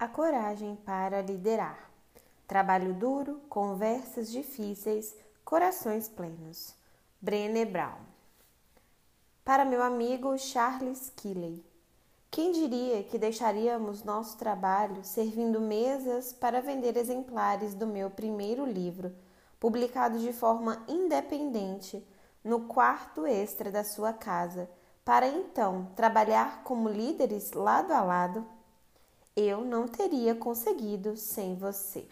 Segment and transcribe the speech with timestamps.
[0.00, 1.90] A coragem para liderar.
[2.48, 6.74] Trabalho duro, conversas difíceis, corações plenos.
[7.20, 7.98] Brené Brown.
[9.44, 11.62] Para meu amigo Charles Killey.
[12.30, 19.14] Quem diria que deixaríamos nosso trabalho servindo mesas para vender exemplares do meu primeiro livro,
[19.60, 22.02] publicado de forma independente
[22.42, 24.66] no quarto extra da sua casa,
[25.04, 28.59] para então trabalhar como líderes lado a lado?
[29.40, 32.06] Eu não teria conseguido sem você.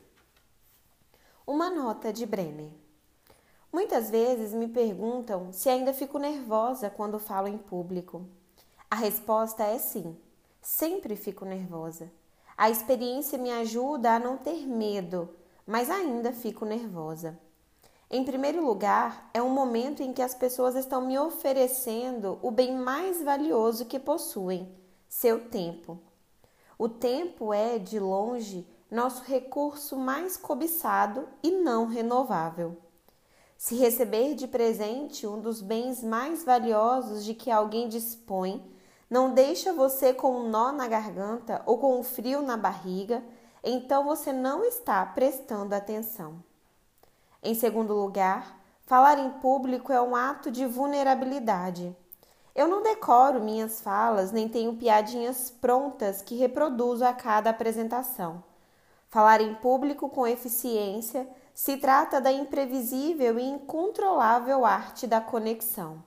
[1.46, 2.70] Uma nota de Brenner.
[3.72, 8.26] Muitas vezes me perguntam se ainda fico nervosa quando falo em público.
[8.90, 10.16] A resposta é sim,
[10.60, 12.10] sempre fico nervosa.
[12.56, 15.28] A experiência me ajuda a não ter medo,
[15.66, 17.38] mas ainda fico nervosa.
[18.10, 22.74] Em primeiro lugar, é um momento em que as pessoas estão me oferecendo o bem
[22.74, 24.74] mais valioso que possuem,
[25.06, 26.00] seu tempo.
[26.78, 32.76] O tempo é, de longe, nosso recurso mais cobiçado e não renovável.
[33.56, 38.64] Se receber de presente um dos bens mais valiosos de que alguém dispõe,
[39.10, 43.24] não deixa você com um nó na garganta ou com um frio na barriga,
[43.64, 46.44] então você não está prestando atenção.
[47.42, 51.96] Em segundo lugar, falar em público é um ato de vulnerabilidade.
[52.54, 58.42] Eu não decoro minhas falas, nem tenho piadinhas prontas que reproduzo a cada apresentação.
[59.08, 66.02] Falar em público com eficiência se trata da imprevisível e incontrolável arte da conexão.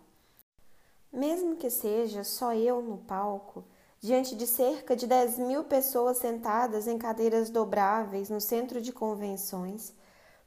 [1.11, 3.65] Mesmo que seja só eu no palco,
[3.99, 9.93] diante de cerca de 10 mil pessoas sentadas em cadeiras dobráveis no centro de convenções,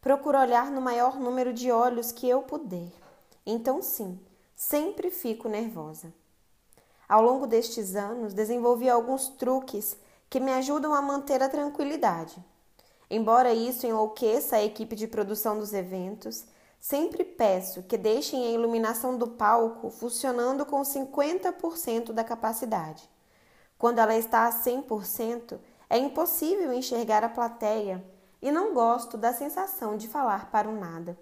[0.01, 2.93] procuro olhar no maior número de olhos que eu puder.
[3.45, 4.19] Então, sim,
[4.67, 6.11] Sempre fico nervosa.
[7.07, 9.95] Ao longo destes anos, desenvolvi alguns truques
[10.31, 12.43] que me ajudam a manter a tranquilidade.
[13.11, 16.47] Embora isso enlouqueça a equipe de produção dos eventos,
[16.81, 23.07] sempre peço que deixem a iluminação do palco funcionando com 50% da capacidade.
[23.77, 25.59] Quando ela está a 100%,
[25.91, 28.03] é impossível enxergar a plateia
[28.41, 31.19] e não gosto da sensação de falar para o nada.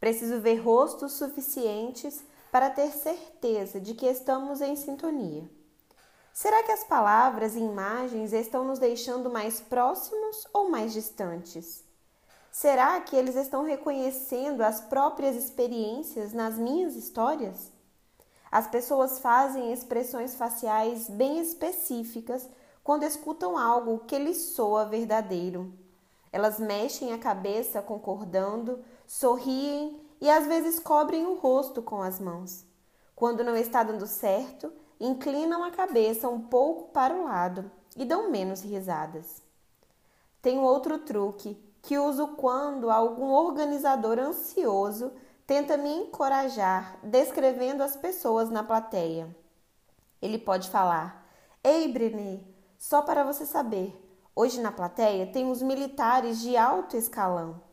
[0.00, 5.48] Preciso ver rostos suficientes para ter certeza de que estamos em sintonia.
[6.34, 11.82] Será que as palavras e imagens estão nos deixando mais próximos ou mais distantes?
[12.50, 17.72] Será que eles estão reconhecendo as próprias experiências nas minhas histórias?
[18.50, 22.46] As pessoas fazem expressões faciais bem específicas
[22.84, 25.72] quando escutam algo que lhes soa verdadeiro.
[26.30, 32.64] Elas mexem a cabeça concordando, sorriem e às vezes cobrem o rosto com as mãos.
[33.12, 38.30] Quando não está dando certo, inclinam a cabeça um pouco para o lado e dão
[38.30, 39.42] menos risadas.
[40.40, 45.12] Tenho outro truque que uso quando algum organizador ansioso
[45.44, 49.28] tenta me encorajar descrevendo as pessoas na plateia.
[50.22, 51.26] Ele pode falar:
[51.64, 52.44] Ei, Brené,
[52.78, 53.92] só para você saber,
[54.36, 57.71] hoje na plateia tem uns militares de alto escalão.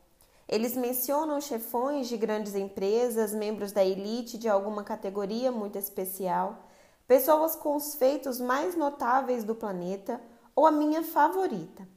[0.52, 6.66] Eles mencionam chefões de grandes empresas, membros da elite de alguma categoria muito especial,
[7.08, 10.20] pessoas com os feitos mais notáveis do planeta
[10.56, 11.88] ou a minha favorita.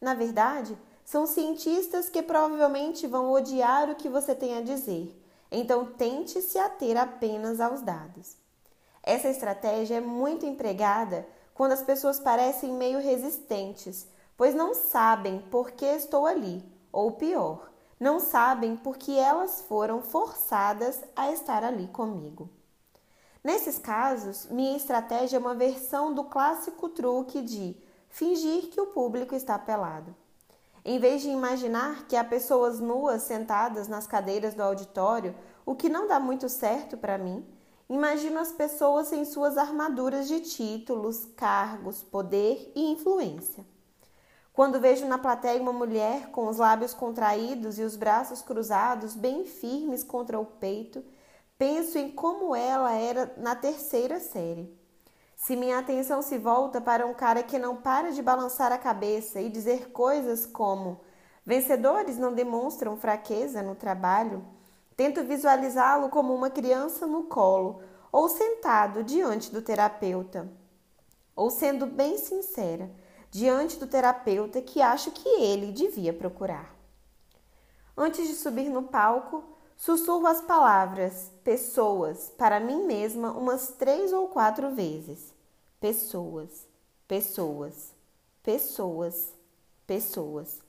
[0.00, 5.16] Na verdade, são cientistas que provavelmente vão odiar o que você tem a dizer,
[5.48, 8.36] então tente se ater apenas aos dados.
[9.04, 15.70] Essa estratégia é muito empregada quando as pessoas parecem meio resistentes, pois não sabem por
[15.70, 17.69] que estou ali, ou pior,
[18.00, 22.48] não sabem porque elas foram forçadas a estar ali comigo.
[23.44, 27.76] Nesses casos, minha estratégia é uma versão do clássico truque de
[28.08, 30.16] fingir que o público está pelado.
[30.82, 35.34] Em vez de imaginar que há pessoas nuas sentadas nas cadeiras do auditório,
[35.66, 37.46] o que não dá muito certo para mim,
[37.88, 43.64] imagino as pessoas em suas armaduras de títulos, cargos, poder e influência.
[44.52, 49.44] Quando vejo na plateia uma mulher com os lábios contraídos e os braços cruzados, bem
[49.44, 51.04] firmes contra o peito,
[51.56, 54.76] penso em como ela era na terceira série.
[55.36, 59.40] Se minha atenção se volta para um cara que não para de balançar a cabeça
[59.40, 61.00] e dizer coisas como
[61.46, 64.44] vencedores não demonstram fraqueza no trabalho,
[64.96, 67.82] tento visualizá-lo como uma criança no colo
[68.12, 70.46] ou sentado diante do terapeuta.
[71.34, 72.90] Ou sendo bem sincera,
[73.30, 76.74] diante do terapeuta que acho que ele devia procurar.
[77.96, 79.44] Antes de subir no palco,
[79.76, 85.32] sussurro as palavras pessoas para mim mesma umas três ou quatro vezes.
[85.78, 86.66] Pessoas,
[87.06, 87.92] pessoas,
[88.42, 89.32] pessoas,
[89.86, 90.60] pessoas.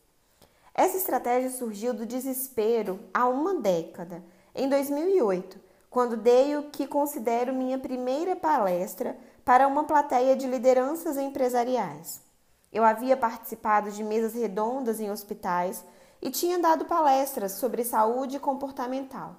[0.74, 4.24] Essa estratégia surgiu do desespero há uma década,
[4.56, 5.60] em 2008,
[5.90, 12.22] quando dei o que considero minha primeira palestra para uma plateia de lideranças empresariais.
[12.72, 15.84] Eu havia participado de mesas redondas em hospitais
[16.22, 19.36] e tinha dado palestras sobre saúde comportamental.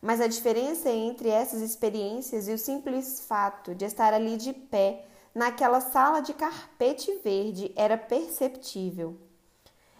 [0.00, 5.06] Mas a diferença entre essas experiências e o simples fato de estar ali de pé
[5.34, 9.18] naquela sala de carpete verde era perceptível.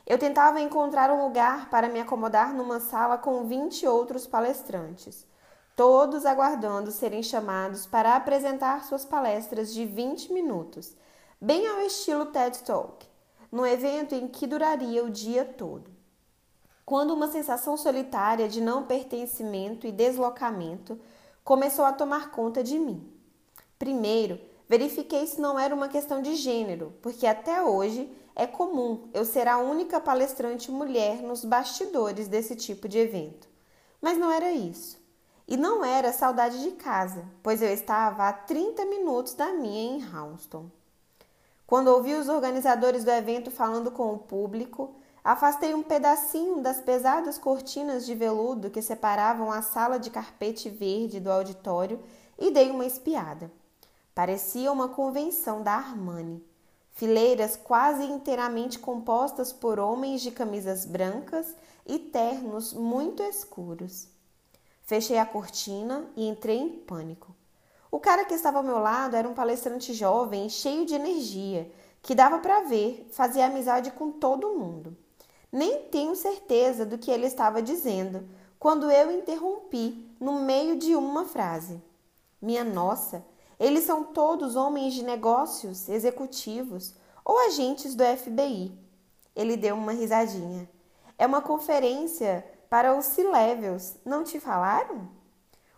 [0.07, 5.27] Eu tentava encontrar um lugar para me acomodar numa sala com 20 outros palestrantes,
[5.75, 10.97] todos aguardando serem chamados para apresentar suas palestras de 20 minutos,
[11.41, 13.07] bem ao estilo TED Talk,
[13.53, 15.91] num evento em que duraria o dia todo.
[16.85, 20.99] Quando uma sensação solitária de não pertencimento e deslocamento
[21.45, 23.13] começou a tomar conta de mim.
[23.79, 29.25] Primeiro, verifiquei se não era uma questão de gênero, porque até hoje é comum eu
[29.25, 33.47] ser a única palestrante mulher nos bastidores desse tipo de evento.
[34.01, 34.99] Mas não era isso.
[35.47, 40.17] E não era saudade de casa, pois eu estava a 30 minutos da minha em
[40.17, 40.71] Houston.
[41.67, 47.39] Quando ouvi os organizadores do evento falando com o público, afastei um pedacinho das pesadas
[47.39, 52.01] cortinas de veludo que separavam a sala de carpete verde do auditório
[52.39, 53.51] e dei uma espiada.
[54.15, 56.43] Parecia uma convenção da Armani
[56.97, 61.55] fileiras quase inteiramente compostas por homens de camisas brancas
[61.87, 64.09] e ternos muito escuros.
[64.83, 67.36] Fechei a cortina e entrei em pânico.
[67.91, 71.71] O cara que estava ao meu lado era um palestrante jovem cheio de energia,
[72.03, 74.97] que dava para ver, fazia amizade com todo mundo.
[75.51, 78.29] Nem tenho certeza do que ele estava dizendo
[78.59, 81.81] quando eu interrompi no meio de uma frase.
[82.41, 83.25] Minha nossa,
[83.59, 86.95] eles são todos homens de negócios, executivos
[87.25, 88.73] ou agentes do FBI.
[89.35, 90.69] Ele deu uma risadinha.
[91.19, 95.09] É uma conferência para os C-Levels, não te falaram?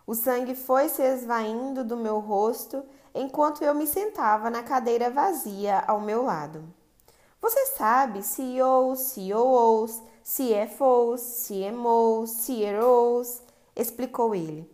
[0.09, 2.83] O sangue foi se esvaindo do meu rosto
[3.13, 6.63] enquanto eu me sentava na cadeira vazia ao meu lado.
[7.39, 13.43] Você sabe, CEOs, COOs, CFOs, CMOs, CROs,
[13.75, 14.67] explicou ele.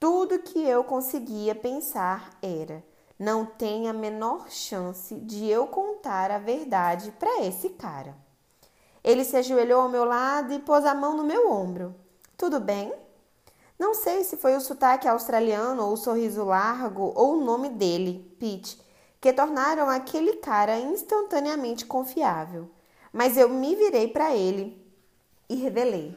[0.00, 2.82] Tudo que eu conseguia pensar era:
[3.18, 8.16] não tem a menor chance de eu contar a verdade para esse cara.
[9.04, 11.94] Ele se ajoelhou ao meu lado e pôs a mão no meu ombro.
[12.38, 13.01] Tudo bem?
[13.82, 18.32] Não sei se foi o sotaque australiano ou o sorriso largo ou o nome dele,
[18.38, 18.80] Pete,
[19.20, 22.70] que tornaram aquele cara instantaneamente confiável.
[23.12, 24.80] Mas eu me virei para ele
[25.48, 26.16] e revelei.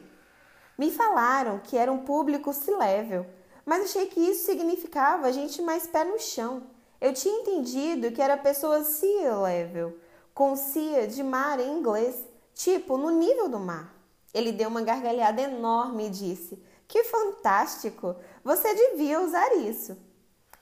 [0.78, 3.26] Me falaram que era um público C-level
[3.64, 6.62] mas achei que isso significava gente mais pé no chão.
[7.00, 9.98] Eu tinha entendido que era pessoa sea level,
[10.32, 12.14] com sea de mar em inglês,
[12.54, 13.92] tipo no nível do mar.
[14.32, 18.16] Ele deu uma gargalhada enorme e disse: Que fantástico!
[18.44, 19.96] Você devia usar isso.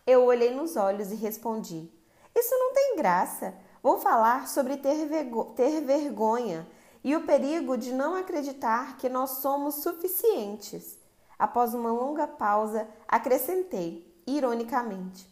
[0.06, 1.91] Eu olhei nos olhos e respondi:
[2.35, 3.55] Isso não tem graça.
[3.82, 5.09] Vou falar sobre ter,
[5.55, 6.67] ter vergonha
[7.03, 10.99] e o perigo de não acreditar que nós somos suficientes.
[11.38, 15.29] Após uma longa pausa, acrescentei, ironicamente.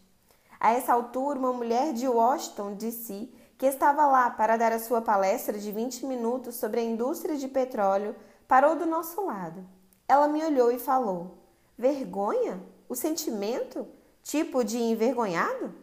[0.61, 5.01] A essa altura, uma mulher de Washington, D.C., que estava lá para dar a sua
[5.01, 8.15] palestra de 20 minutos sobre a indústria de petróleo,
[8.47, 9.67] parou do nosso lado.
[10.13, 11.39] Ela me olhou e falou:
[11.75, 12.63] Vergonha?
[12.87, 13.89] O sentimento?
[14.23, 15.75] Tipo de envergonhado?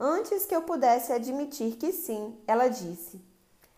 [0.00, 3.24] Antes que eu pudesse admitir que sim, ela disse: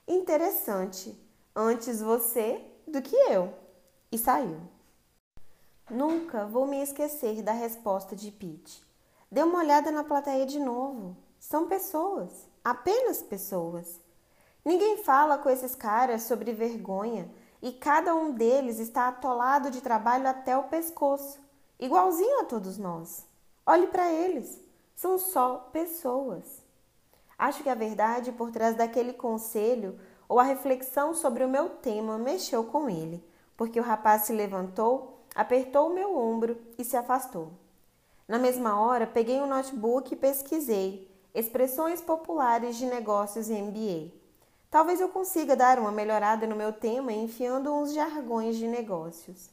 [0.09, 1.15] Interessante.
[1.55, 3.53] Antes você do que eu.
[4.11, 4.59] E saiu.
[5.91, 8.83] Nunca vou me esquecer da resposta de Pete.
[9.31, 11.15] Dê uma olhada na plateia de novo.
[11.39, 14.01] São pessoas, apenas pessoas.
[14.65, 17.31] Ninguém fala com esses caras sobre vergonha
[17.63, 21.39] e cada um deles está atolado de trabalho até o pescoço,
[21.79, 23.27] igualzinho a todos nós.
[23.67, 24.61] Olhe para eles,
[24.95, 26.63] são só pessoas.
[27.39, 29.99] Acho que a verdade por trás daquele conselho
[30.29, 33.25] ou a reflexão sobre o meu tema mexeu com ele,
[33.57, 37.53] porque o rapaz se levantou apertou o meu ombro e se afastou.
[38.27, 44.20] Na mesma hora, peguei um notebook e pesquisei expressões populares de negócios em MBA.
[44.71, 49.51] Talvez eu consiga dar uma melhorada no meu tema enfiando uns jargões de negócios.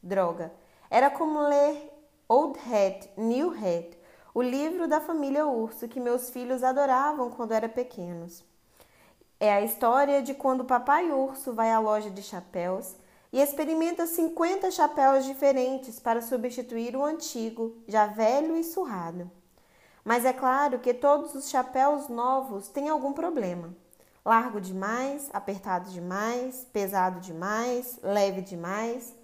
[0.00, 0.52] Droga,
[0.88, 1.92] era como ler
[2.28, 3.98] Old Hat, New Hat,
[4.32, 8.44] o livro da família Urso que meus filhos adoravam quando eram pequenos.
[9.40, 12.94] É a história de quando o papai urso vai à loja de chapéus
[13.32, 19.28] e experimenta 50 chapéus diferentes para substituir o antigo, já velho e surrado.
[20.04, 23.74] Mas é claro que todos os chapéus novos têm algum problema.
[24.24, 29.14] Largo demais, apertado demais, pesado demais, leve demais.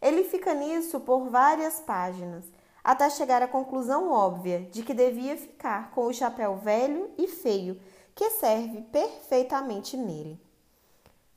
[0.00, 2.44] Ele fica nisso por várias páginas,
[2.82, 7.80] até chegar à conclusão óbvia de que devia ficar com o chapéu velho e feio
[8.14, 10.40] que serve perfeitamente nele.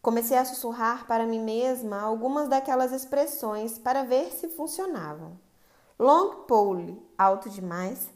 [0.01, 5.37] Comecei a sussurrar para mim mesma algumas daquelas expressões para ver se funcionavam.
[5.97, 8.07] Long pole, alto demais.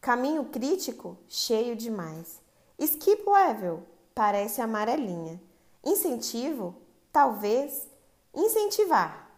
[0.00, 2.40] Caminho crítico, cheio demais.
[2.78, 3.82] Skip level,
[4.14, 5.40] parece amarelinha.
[5.84, 6.74] Incentivo?
[7.12, 7.88] Talvez.
[8.34, 9.30] Incentivar.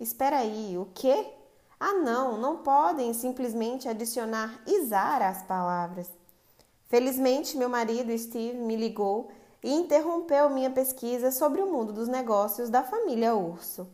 [0.00, 1.32] Espera aí, o quê?
[1.78, 6.10] Ah, não, não podem simplesmente adicionar isar às palavras.
[6.86, 9.30] Felizmente, meu marido Steve me ligou
[9.62, 13.88] e interrompeu minha pesquisa sobre o mundo dos negócios da família Urso.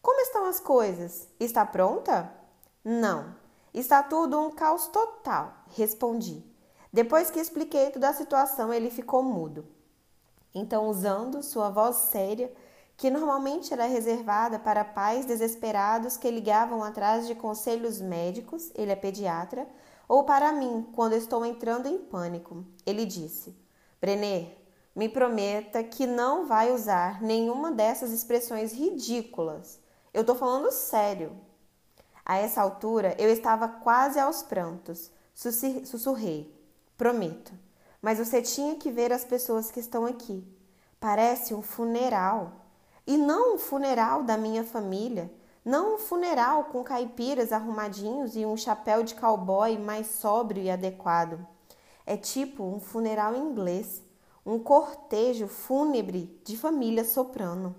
[0.00, 1.28] Como estão as coisas?
[1.38, 2.32] Está pronta?
[2.84, 3.34] Não.
[3.74, 6.51] Está tudo um caos total, respondi.
[6.92, 9.64] Depois que expliquei toda a situação, ele ficou mudo.
[10.54, 12.52] Então, usando sua voz séria,
[12.96, 18.96] que normalmente era reservada para pais desesperados que ligavam atrás de conselhos médicos, ele é
[18.96, 19.66] pediatra,
[20.06, 23.56] ou para mim, quando estou entrando em pânico, ele disse:
[23.98, 24.54] Brené,
[24.94, 29.80] me prometa que não vai usar nenhuma dessas expressões ridículas.
[30.12, 31.32] Eu estou falando sério.
[32.24, 35.10] A essa altura, eu estava quase aos prantos.
[35.34, 36.61] Sussurrei.
[36.96, 37.52] Prometo.
[38.00, 40.44] Mas você tinha que ver as pessoas que estão aqui.
[40.98, 42.52] Parece um funeral.
[43.06, 45.32] E não um funeral da minha família.
[45.64, 51.46] Não um funeral com caipiras arrumadinhos e um chapéu de cowboy mais sóbrio e adequado.
[52.04, 54.02] É tipo um funeral inglês,
[54.44, 57.76] um cortejo fúnebre de família soprano.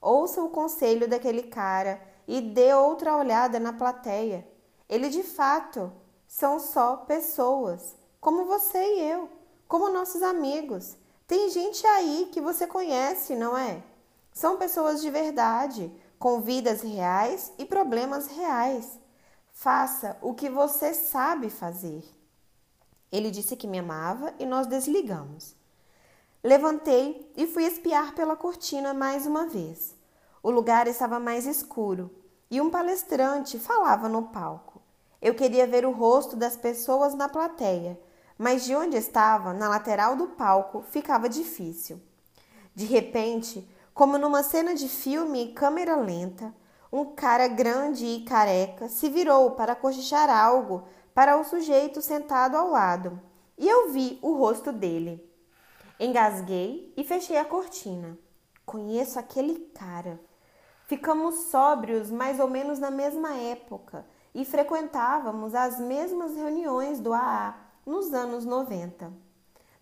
[0.00, 4.46] Ouça o conselho daquele cara e dê outra olhada na plateia.
[4.88, 5.92] Ele de fato
[6.26, 9.28] são só pessoas como você e eu,
[9.66, 10.96] como nossos amigos.
[11.26, 13.82] Tem gente aí que você conhece, não é?
[14.32, 18.98] São pessoas de verdade, com vidas reais e problemas reais.
[19.52, 22.04] Faça o que você sabe fazer.
[23.10, 25.56] Ele disse que me amava e nós desligamos.
[26.42, 29.96] Levantei e fui espiar pela cortina mais uma vez.
[30.42, 32.10] O lugar estava mais escuro
[32.50, 34.80] e um palestrante falava no palco.
[35.20, 38.00] Eu queria ver o rosto das pessoas na plateia,
[38.38, 42.00] mas de onde estava, na lateral do palco, ficava difícil.
[42.72, 46.54] De repente, como numa cena de filme em câmera lenta,
[46.92, 52.70] um cara grande e careca se virou para cochichar algo para o sujeito sentado ao
[52.70, 53.20] lado,
[53.58, 55.28] e eu vi o rosto dele.
[55.98, 58.16] Engasguei e fechei a cortina.
[58.64, 60.20] Conheço aquele cara.
[60.86, 67.67] Ficamos sóbrios mais ou menos na mesma época e frequentávamos as mesmas reuniões do AA
[67.88, 69.10] nos anos 90.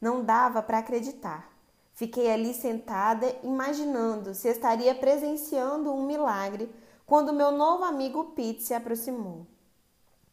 [0.00, 1.52] Não dava para acreditar.
[1.92, 6.72] Fiquei ali sentada, imaginando se estaria presenciando um milagre
[7.04, 9.46] quando meu novo amigo Pete se aproximou.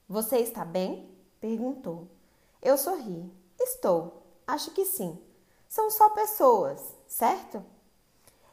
[0.07, 1.09] Você está bem?
[1.39, 2.07] perguntou.
[2.61, 3.31] Eu sorri.
[3.59, 4.21] Estou.
[4.45, 5.17] Acho que sim.
[5.67, 7.63] São só pessoas, certo?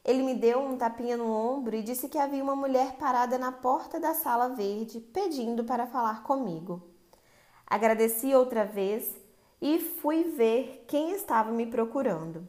[0.03, 3.53] Ele me deu um tapinha no ombro e disse que havia uma mulher parada na
[3.53, 6.90] porta da sala verde pedindo para falar comigo.
[7.71, 9.09] Agradeci outra vez
[9.63, 12.49] e fui ver quem estava me procurando.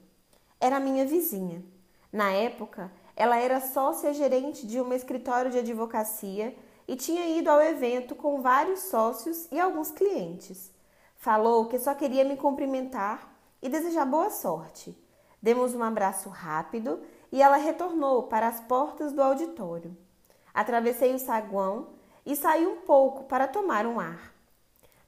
[0.59, 1.63] Era minha vizinha.
[2.11, 7.61] Na época, ela era sócia gerente de um escritório de advocacia e tinha ido ao
[7.61, 10.71] evento com vários sócios e alguns clientes.
[11.17, 14.97] Falou que só queria me cumprimentar e desejar boa sorte.
[15.39, 16.99] Demos um abraço rápido
[17.31, 19.95] e ela retornou para as portas do auditório.
[20.51, 21.89] Atravessei o saguão
[22.25, 24.40] e saí um pouco para tomar um ar.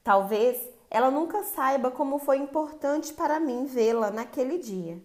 [0.04, 0.58] Talvez
[0.90, 5.02] ela nunca saiba como foi importante para mim vê-la naquele dia.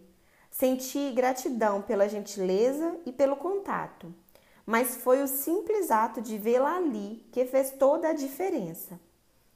[0.50, 4.12] Senti gratidão pela gentileza e pelo contato,
[4.66, 8.98] mas foi o simples ato de vê-la ali que fez toda a diferença.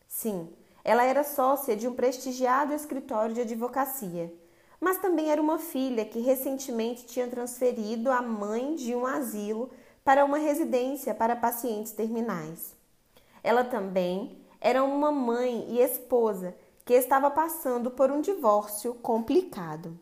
[0.06, 0.48] Sim,
[0.84, 4.32] ela era sócia de um prestigiado escritório de advocacia,
[4.80, 9.70] mas também era uma filha que recentemente tinha transferido a mãe de um asilo
[10.04, 12.74] para uma residência para pacientes terminais.
[13.42, 16.54] Ela também era uma mãe e esposa
[16.84, 19.98] que estava passando por um divórcio complicado.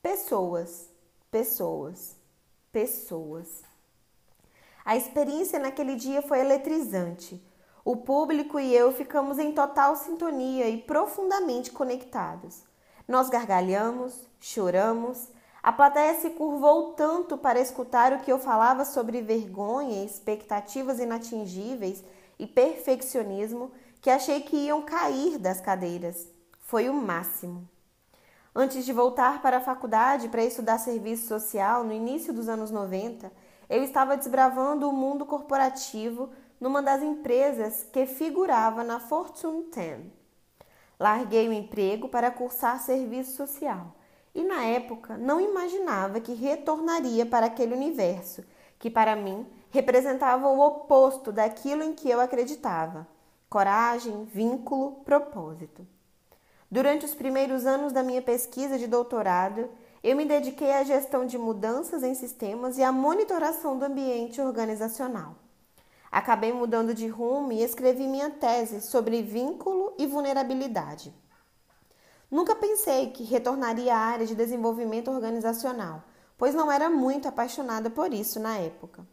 [0.00, 0.88] Pessoas,
[1.32, 2.16] pessoas,
[2.70, 3.64] pessoas.
[4.84, 7.42] A experiência naquele dia foi eletrizante.
[7.84, 12.62] O público e eu ficamos em total sintonia e profundamente conectados.
[13.08, 15.26] Nós gargalhamos, choramos,
[15.60, 22.04] a plateia se curvou tanto para escutar o que eu falava sobre vergonha, expectativas inatingíveis
[22.38, 26.28] e perfeccionismo que achei que iam cair das cadeiras.
[26.60, 27.68] Foi o máximo.
[28.54, 33.30] Antes de voltar para a faculdade para estudar serviço social no início dos anos 90,
[33.68, 40.00] eu estava desbravando o mundo corporativo numa das empresas que figurava na Fortune 10.
[40.98, 43.94] Larguei o emprego para cursar serviço social
[44.34, 48.42] e, na época, não imaginava que retornaria para aquele universo
[48.78, 53.06] que, para mim, representava o oposto daquilo em que eu acreditava:
[53.48, 55.86] coragem, vínculo, propósito.
[56.70, 59.70] Durante os primeiros anos da minha pesquisa de doutorado,
[60.02, 65.34] eu me dediquei à gestão de mudanças em sistemas e à monitoração do ambiente organizacional.
[66.12, 71.14] Acabei mudando de rumo e escrevi minha tese sobre vínculo e vulnerabilidade.
[72.30, 76.04] Nunca pensei que retornaria à área de desenvolvimento organizacional,
[76.36, 79.06] pois não era muito apaixonada por isso na época.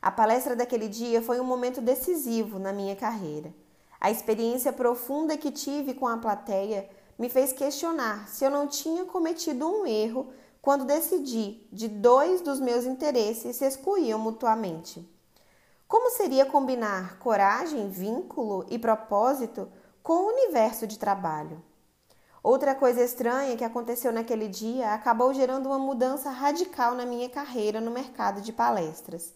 [0.00, 3.54] A palestra daquele dia foi um momento decisivo na minha carreira.
[4.04, 9.04] A experiência profunda que tive com a plateia me fez questionar se eu não tinha
[9.04, 15.08] cometido um erro quando decidi de dois dos meus interesses se excluíam mutuamente.
[15.86, 19.70] Como seria combinar coragem, vínculo e propósito
[20.02, 21.62] com o universo de trabalho?
[22.42, 27.80] Outra coisa estranha que aconteceu naquele dia acabou gerando uma mudança radical na minha carreira
[27.80, 29.32] no mercado de palestras.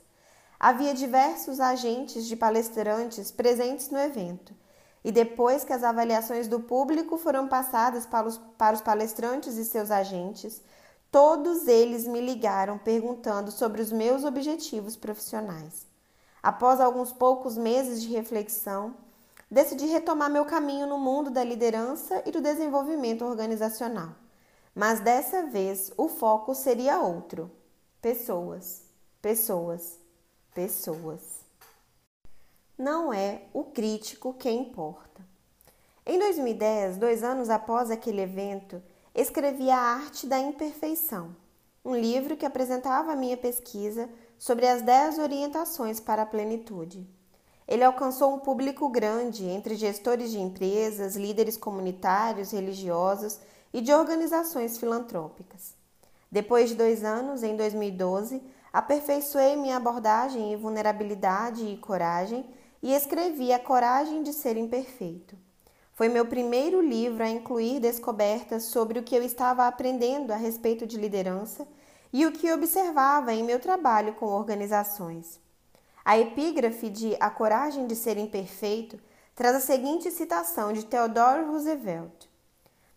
[0.59, 4.55] Havia diversos agentes de palestrantes presentes no evento,
[5.05, 9.65] e depois que as avaliações do público foram passadas para os, para os palestrantes e
[9.65, 10.63] seus agentes,
[11.13, 15.87] todos eles me ligaram perguntando sobre os meus objetivos profissionais.
[16.43, 18.95] Após alguns poucos meses de reflexão,
[19.51, 24.11] decidi retomar meu caminho no mundo da liderança e do desenvolvimento organizacional.
[24.75, 27.51] Mas dessa vez o foco seria outro:
[28.01, 28.83] pessoas,
[29.23, 29.99] pessoas,
[30.57, 31.21] pessoas.
[32.79, 35.23] Não é o crítico quem importa.
[36.07, 38.83] Em 2010, dois anos após aquele evento,
[39.15, 41.37] escrevi A Arte da Imperfeição,
[41.85, 44.09] um livro que apresentava a minha pesquisa
[44.39, 47.07] sobre as 10 orientações para a plenitude.
[47.69, 53.39] Ele alcançou um público grande entre gestores de empresas, líderes comunitários, religiosos
[53.75, 55.75] e de organizações filantrópicas.
[56.31, 62.45] Depois de dois anos, em 2012, aperfeiçoei minha abordagem em vulnerabilidade e coragem
[62.83, 65.37] e escrevi A Coragem de Ser Imperfeito.
[65.95, 70.87] Foi meu primeiro livro a incluir descobertas sobre o que eu estava aprendendo a respeito
[70.87, 71.67] de liderança
[72.13, 75.41] e o que observava em meu trabalho com organizações.
[76.05, 78.99] A epígrafe de A Coragem de Ser Imperfeito
[79.35, 82.27] traz a seguinte citação de Theodore Roosevelt: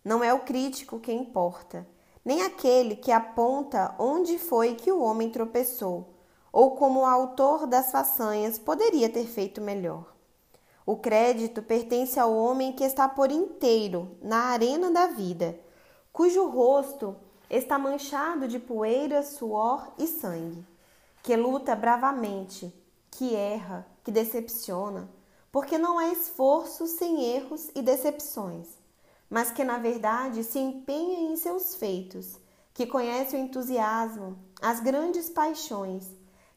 [0.04, 1.86] Não é o crítico que importa,
[2.24, 6.14] nem aquele que aponta onde foi que o homem tropeçou,
[6.52, 10.14] ou como o autor das façanhas poderia ter feito melhor.
[10.84, 15.58] O crédito pertence ao homem que está por inteiro na arena da vida,
[16.12, 17.16] cujo rosto
[17.48, 20.66] está manchado de poeira, suor e sangue,
[21.22, 22.72] que luta bravamente,
[23.10, 25.08] que erra, que decepciona,
[25.52, 28.66] porque não há esforço sem erros e decepções,
[29.30, 32.38] mas que na verdade se empenha em seus feitos,
[32.74, 36.06] que conhece o entusiasmo, as grandes paixões,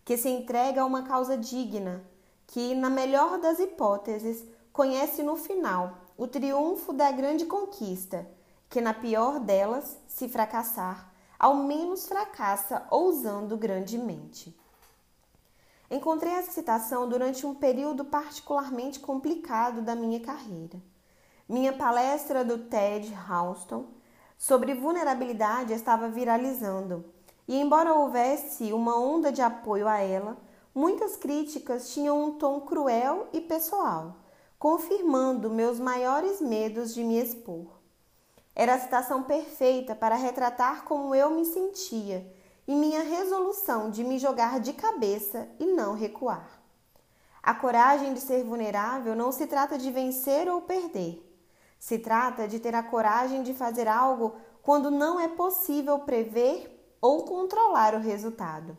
[0.04, 2.04] que se entrega a uma causa digna,
[2.48, 8.28] que, na melhor das hipóteses, conhece no final o triunfo da grande conquista
[8.74, 14.58] que na pior delas, se fracassar, ao menos fracassa ousando grandemente.
[15.92, 20.82] Encontrei essa citação durante um período particularmente complicado da minha carreira.
[21.54, 23.86] Minha palestra do TED Houston
[24.40, 27.06] sobre vulnerabilidade estava viralizando,
[27.48, 30.36] e embora houvesse uma onda de apoio a ela,
[30.74, 34.16] muitas críticas tinham um tom cruel e pessoal,
[34.58, 37.68] confirmando meus maiores medos de me expor.
[38.56, 42.34] Era a citação perfeita para retratar como eu me sentia
[42.68, 46.50] e minha resolução de me jogar de cabeça e não recuar.
[47.44, 51.30] A coragem de ser vulnerável não se trata de vencer ou perder.
[51.84, 57.26] Se trata de ter a coragem de fazer algo quando não é possível prever ou
[57.26, 58.78] controlar o resultado.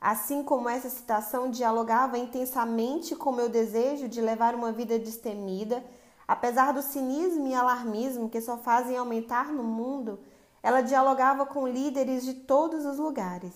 [0.00, 5.84] Assim como essa citação dialogava intensamente com meu desejo de levar uma vida destemida
[6.26, 10.18] Apesar do cinismo e alarmismo que só fazem aumentar no mundo,
[10.62, 13.52] ela dialogava com líderes de todos os lugares.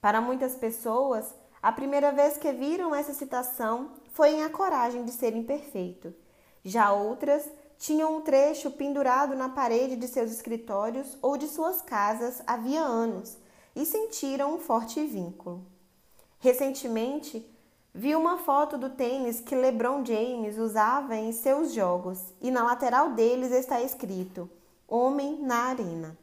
[0.00, 5.10] Para muitas pessoas, a primeira vez que viram essa citação foi em A Coragem de
[5.10, 6.14] Ser Imperfeito.
[6.62, 12.42] Já outras tinham um trecho pendurado na parede de seus escritórios ou de suas casas
[12.46, 13.36] havia anos
[13.74, 15.64] e sentiram um forte vínculo.
[16.38, 17.44] Recentemente,
[17.98, 23.12] Vi uma foto do tênis que LeBron James usava em seus jogos e na lateral
[23.12, 24.50] deles está escrito:
[24.86, 26.14] Homem na Arena.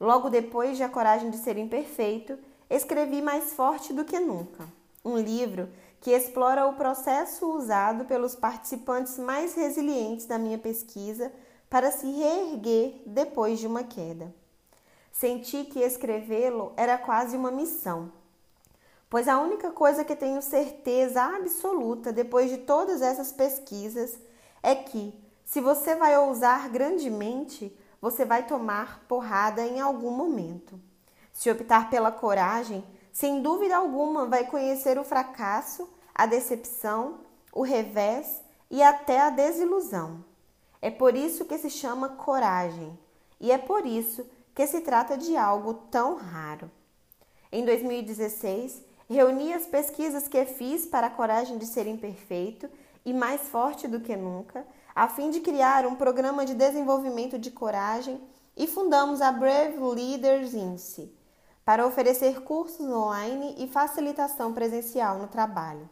[0.00, 2.38] Logo depois de A Coragem de Ser Imperfeito,
[2.70, 4.66] escrevi Mais Forte do que Nunca,
[5.04, 5.68] um livro
[6.04, 11.32] que explora o processo usado pelos participantes mais resilientes da minha pesquisa
[11.70, 14.30] para se reerguer depois de uma queda.
[15.10, 18.12] Senti que escrevê-lo era quase uma missão,
[19.08, 24.14] pois a única coisa que tenho certeza absoluta depois de todas essas pesquisas
[24.62, 30.78] é que, se você vai ousar grandemente, você vai tomar porrada em algum momento.
[31.32, 32.84] Se optar pela coragem,
[33.14, 37.20] sem dúvida alguma vai conhecer o fracasso, a decepção,
[37.52, 40.24] o revés e até a desilusão.
[40.82, 42.98] É por isso que se chama coragem
[43.40, 46.68] e é por isso que se trata de algo tão raro.
[47.52, 52.68] Em 2016, reuni as pesquisas que fiz para a coragem de ser imperfeito
[53.04, 57.52] e mais forte do que nunca, a fim de criar um programa de desenvolvimento de
[57.52, 58.20] coragem
[58.56, 61.14] e fundamos a Brave Leaders Inc
[61.64, 65.88] para oferecer cursos online e facilitação presencial no trabalho.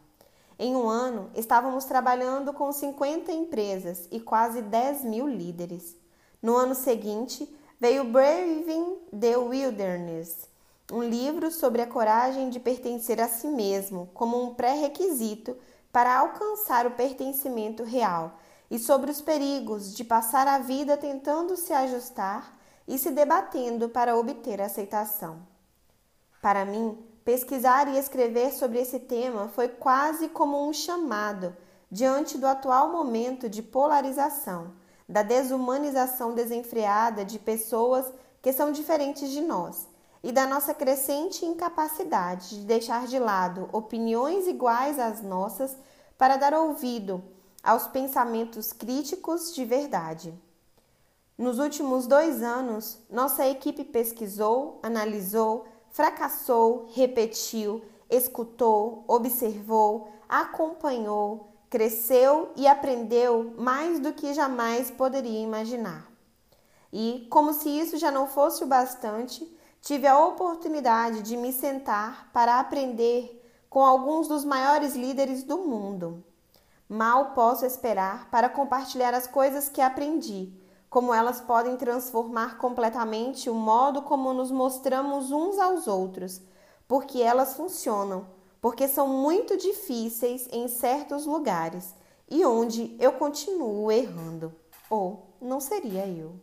[0.59, 5.95] Em um ano, estávamos trabalhando com 50 empresas e quase 10 mil líderes.
[6.41, 10.47] No ano seguinte, veio Braving the Wilderness,
[10.91, 15.57] um livro sobre a coragem de pertencer a si mesmo como um pré-requisito
[15.91, 18.37] para alcançar o pertencimento real
[18.69, 22.57] e sobre os perigos de passar a vida tentando se ajustar
[22.87, 25.52] e se debatendo para obter aceitação.
[26.43, 31.55] Para mim, pesquisar e escrever sobre esse tema foi quase como um chamado
[31.89, 34.73] diante do atual momento de polarização,
[35.07, 39.87] da desumanização desenfreada de pessoas que são diferentes de nós
[40.21, 45.77] e da nossa crescente incapacidade de deixar de lado opiniões iguais às nossas
[46.17, 47.23] para dar ouvido
[47.63, 50.33] aos pensamentos críticos de verdade.
[51.37, 62.67] Nos últimos dois anos, nossa equipe pesquisou, analisou, fracassou, repetiu, escutou, observou, acompanhou, cresceu e
[62.67, 66.11] aprendeu mais do que jamais poderia imaginar.
[66.91, 69.47] E, como se isso já não fosse o bastante,
[69.81, 76.23] tive a oportunidade de me sentar para aprender com alguns dos maiores líderes do mundo.
[76.89, 80.53] Mal posso esperar para compartilhar as coisas que aprendi
[80.93, 86.39] como elas podem transformar completamente o modo como nos mostramos uns aos outros,
[86.87, 88.27] porque elas funcionam,
[88.61, 91.95] porque são muito difíceis em certos lugares
[92.29, 94.53] e onde eu continuo errando.
[94.87, 96.35] Ou não seria eu.